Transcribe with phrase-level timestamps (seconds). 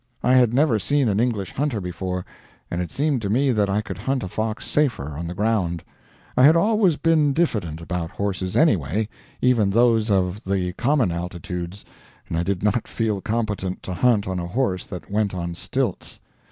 [0.23, 2.25] I had never seen an English hunter before,
[2.71, 5.83] and it seemed to me that I could hunt a fox safer on the ground.
[6.35, 9.07] I had always been diffident about horses, anyway,
[9.43, 11.85] even those of the common altitudes,
[12.27, 16.19] and I did not feel competent to hunt on a horse that went on stilts.